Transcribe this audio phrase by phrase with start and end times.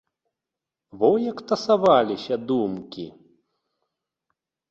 [1.01, 3.05] Во як тасаваліся думкі!